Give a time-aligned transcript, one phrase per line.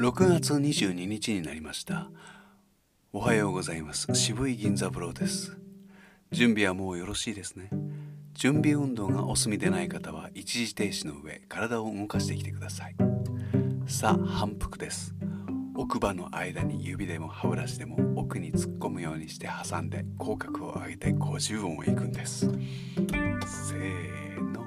[0.00, 2.08] 6月22日になりました。
[3.12, 4.08] おはようございます。
[4.14, 5.58] 渋い銀座風呂です。
[6.32, 7.68] 準備はもうよろしいですね。
[8.32, 12.96] 準備運動がお済みでない方は一時停止の上体を動かしてきてください。
[13.86, 15.14] さあ反復です。
[15.74, 22.48] 奥歯の間に指でも歯ブラシでも奥に突っ込むようにして挟んで口角を上げて50音をいくんです。
[22.48, 24.66] せーの。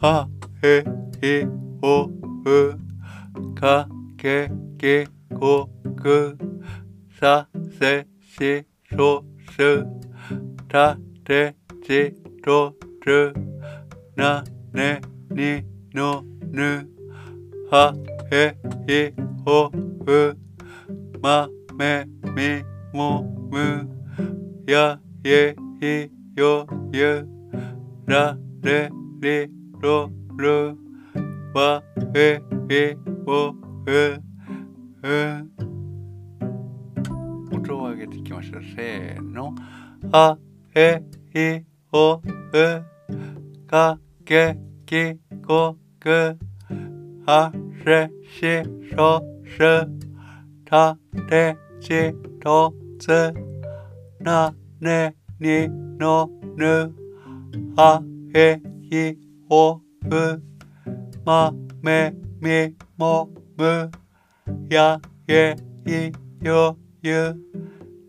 [0.00, 0.28] は
[0.62, 0.84] へ
[1.22, 1.44] へ
[1.82, 3.88] おうか。
[4.16, 6.36] けきこく
[7.20, 9.24] させしそ
[9.56, 9.84] す
[10.68, 11.54] たて
[11.86, 13.32] ちとつ
[14.16, 15.00] なね
[15.30, 16.88] にのぬ
[17.70, 17.94] は
[18.30, 18.56] へ
[18.88, 19.12] い
[19.44, 19.70] ほ
[20.06, 20.36] う
[21.20, 22.04] まめ
[22.34, 23.88] みもむ
[24.66, 27.26] やえいよゆ
[28.06, 28.90] られ
[29.20, 29.48] り
[29.80, 30.76] ろる
[31.54, 31.82] わ
[32.14, 34.22] えいおう
[35.02, 35.54] う
[37.52, 39.54] 音を上げていきましょうせーの。
[40.10, 40.38] は
[40.74, 41.02] え
[41.34, 42.22] いおう
[43.66, 46.38] かけきこく。
[47.26, 47.52] は
[47.84, 48.62] せし
[48.96, 49.58] そす。
[50.64, 50.96] た
[51.28, 53.32] てちとつ。
[54.20, 56.92] なねにのぬ。
[57.76, 58.02] は
[58.34, 58.60] へ
[58.90, 59.18] い
[59.50, 60.42] おう。
[61.24, 63.43] まめみも。
[63.56, 63.90] む
[64.68, 65.54] やえ
[65.86, 67.34] いよゆ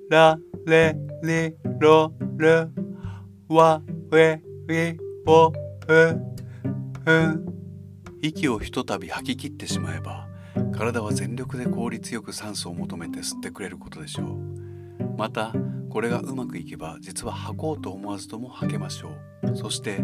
[0.10, 2.70] られりろる
[3.48, 3.82] わ
[4.14, 5.54] えいおう
[7.06, 7.46] うん。
[8.22, 10.28] 息をひとたび吐き切ってしまえば
[10.76, 14.65] 体は全力で効率よく酸素を求めて吸ってくれることでしょう。
[15.18, 15.54] また
[15.90, 19.10] これがうまくいけば実は吐こうと思わずとも吐けましょ
[19.44, 19.56] う。
[19.56, 20.00] そして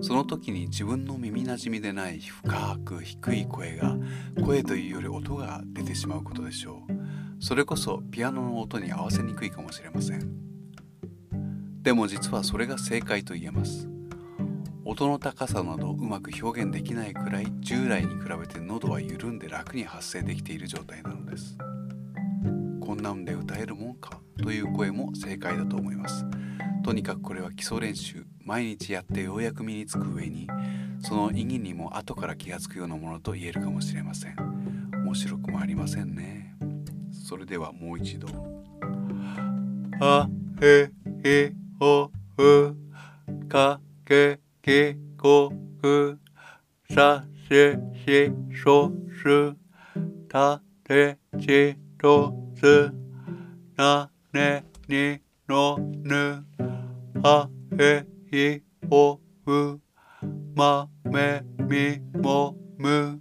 [0.00, 3.96] その時に自分の耳なじみでない深く低い声が
[4.44, 7.44] 声というより音が出てしまうことでしょう。
[7.44, 10.30] それこそピアノの音に合わせにくいかもしれません。
[11.82, 13.88] でも実はそれが正解と言えます。
[14.84, 21.53] 音の高さなどうまく表現できないくらい従来に比べて喉は緩んで楽に発声できている状態なのです。
[23.04, 26.24] なんで歌えるもんかという声も正解だと思います。
[26.82, 30.48] とにかくこれは基礎練習毎日やってようやく身につく上に
[31.00, 34.36] その意義にも後から気がつくようなものと言えるかもしれません。
[35.04, 36.56] 面白くもありませんね。
[37.12, 38.26] それではもう一度。
[40.00, 40.26] あ
[40.62, 40.90] へ
[41.24, 42.76] へおう
[43.50, 46.18] かけきこく
[46.90, 48.32] させし
[48.64, 48.90] そ
[49.22, 49.54] す。
[50.26, 52.43] たてちと。
[52.64, 52.90] つ
[53.76, 56.46] なねにのぬ
[57.22, 59.80] はへいおう
[60.56, 63.20] まめみもむ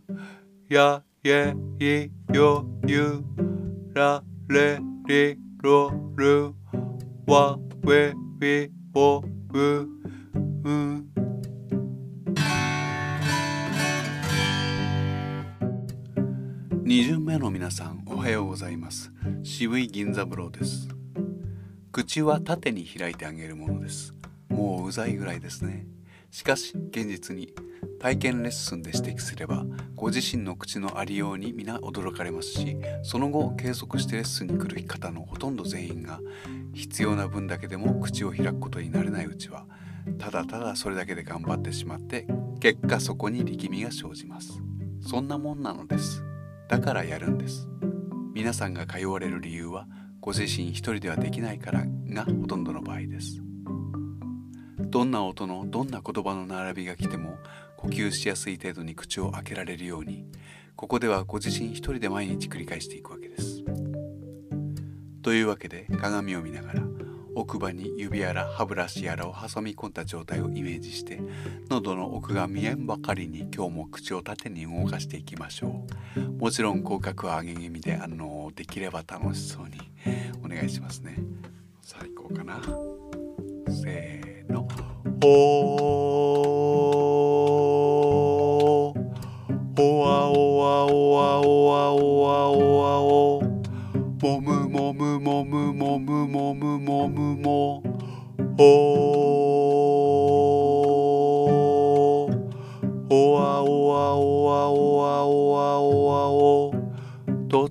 [0.69, 3.21] やえいよゆ
[3.93, 6.53] られりろる
[7.27, 7.57] わ
[7.91, 9.89] えいおう
[10.63, 11.12] うん
[16.93, 19.11] 2巡目の皆さんおはようございます。
[19.41, 20.87] 渋い銀座風呂です。
[21.91, 24.13] 口は縦に開いてあげるものです。
[24.47, 25.87] もううざいぐらいですね。
[26.29, 27.51] しかし現実に
[27.99, 29.65] 体験レッスンで指摘すれば
[29.95, 36.19] ご自身の口のありように皆驚かれますしその後継続してレッスンに来る方のほとんど全員が
[36.75, 39.65] 必要な分だけでも口を開くことになれないうちは
[40.19, 42.27] ただただそれだけで頑張ってしまって
[42.59, 44.61] 結果そこに力みが生じます。
[45.01, 46.23] そんなもんなのです。
[46.67, 47.67] だからやるんです。
[48.33, 49.87] 皆さんが通われる理由は
[50.19, 53.41] ご自身一人ではできないからがほとんどの場合です。
[54.79, 57.37] どんな音のどんな言葉の並びが来ても
[57.77, 60.25] 呼吸しやすい程度に口を開けられるように
[60.75, 63.63] ここではご自身一人で毎日繰り返していくわけです。
[65.21, 66.83] というわけで鏡を見ながら
[67.35, 71.21] 奥歯に指やら歯ブラシやらを挟み込んだ状態をイメージして
[71.69, 75.85] 喉の奥が見えんばかりに今日も口を縦に動かしていきましょ
[76.15, 76.19] う。
[76.39, 79.77] もちろん口角は上げ気味であのできれば楽しそうに。
[80.43, 81.17] お願いしますね。
[81.81, 82.61] 最高かな。
[83.69, 84.67] せーの。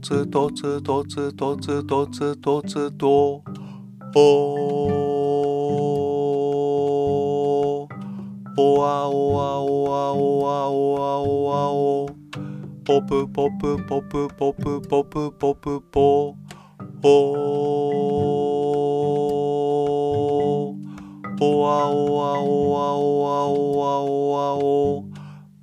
[0.02, 3.44] つとつとつとつとつとつと
[4.16, 4.18] お
[8.58, 12.08] おわおわおわおわおわおわお
[12.84, 16.34] ポプポプポプポプポプポプポ
[17.04, 17.08] お
[21.40, 25.04] おわおわおわおわおわおわお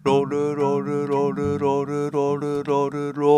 [0.05, 3.28] ロルロルロルロルロルロルロ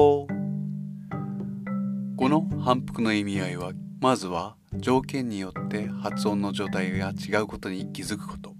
[2.71, 8.53] 反復の意味合いはまずは条件によって発音の状態が違うことに気づくこと。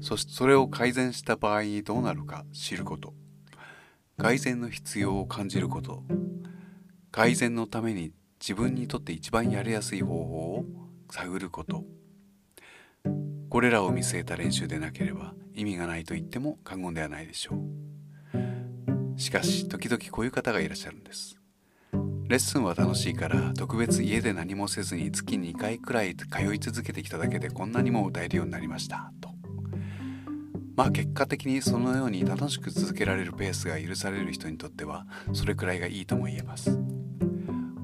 [0.00, 3.14] そしてそれを改善した場合にどうなるか知ること。
[4.16, 6.04] 改善の必要を感じること。
[7.10, 10.64] 改善のために自分にとって一番やりやすい方法を
[11.10, 11.82] 探ること。
[13.50, 17.56] これらを見据えた練習でなければ意味がないと言っても過言ではないでしょ
[19.16, 19.20] う。
[19.20, 21.36] しかし時々こういう方がいらっしゃるんです。
[22.28, 29.30] レッスンは楽しいから特別家で何もせずに月2回くらい通い続けてきただけでこんなにも歌えるようになりましたと。
[30.74, 36.76] まあ結果的にそのように楽しく続けられるペースが許される人にとってはそれくらいがいいとも言えます。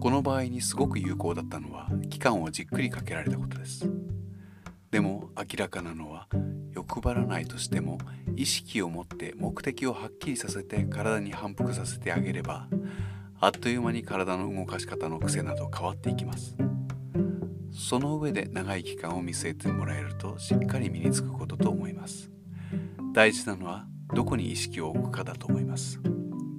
[0.00, 3.88] この場合にすごく有効だったのは期間をじっくりかけられたことです。
[4.90, 6.26] でも明らかなのは
[6.74, 7.98] 欲張らないとしても
[8.34, 12.66] 意識を持って目的をはっきりさせて体に反復させてあげれば
[13.44, 16.56] あっという間に体の動かし方の癖など変わっていきます。
[17.72, 22.30] その上で長い期間を見据えてもらえるとしっかり身につくことと思います。
[23.12, 23.84] 大事なのは
[24.14, 25.98] どこに意識を置くかだと思います。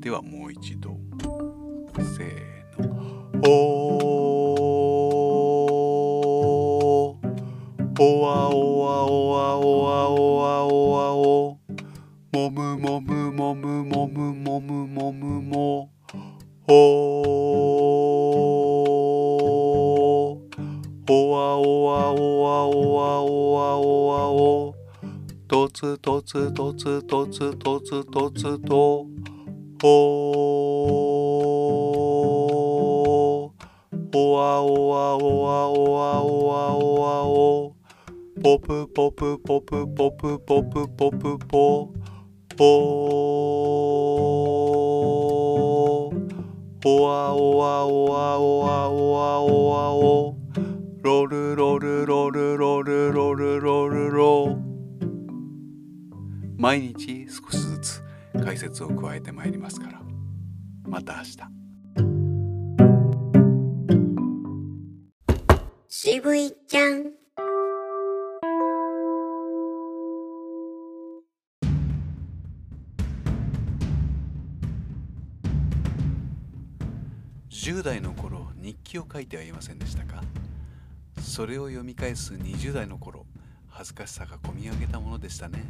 [0.01, 0.97] ではもう一度。
[2.17, 3.29] せーの。
[3.47, 3.49] お
[7.97, 8.42] おわおわ
[21.09, 24.73] おわおわおわおわおわおわお
[25.49, 29.05] とつとつとつとつとつとつと
[29.83, 29.87] お
[34.13, 37.75] おわおわおわおわおわおわお
[38.41, 41.93] ポプポプポプポプポプポプポ
[42.59, 42.63] お
[46.85, 48.89] おわおわおわおわ
[49.41, 50.32] おわお
[51.03, 54.57] ロルロルロルロルロルロルロ
[56.57, 58.01] 毎日少しずつ
[58.41, 60.01] 解説を加えてまいりますから。
[60.87, 61.39] また明日。
[65.89, 67.11] 渋いちゃん。
[77.49, 80.23] 10代の頃日記を書いてはいませんでしたか？
[81.33, 83.25] それを読み返す20代の頃
[83.67, 85.65] 恥ずかしさがこみ上げたものでしたね。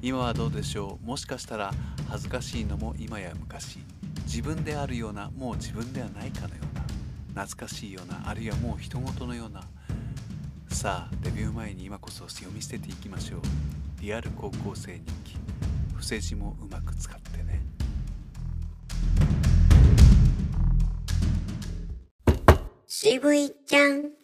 [0.00, 1.04] 今はどうでしょう？
[1.04, 1.74] もしかしたら
[2.08, 3.80] 恥ずかしいのも今や昔。
[4.26, 7.42] 自分であるようなもう自分ではないかのような。
[7.44, 9.62] 懐かしいようなあるいはもう人事のような。
[10.68, 13.40] さあデビュー前に今こそ読み捨てていきましょう。
[14.00, 15.36] リアル高校生日記。
[15.94, 17.60] 伏せ字もうまく使ってね。
[22.86, 24.17] 渋いちゃん。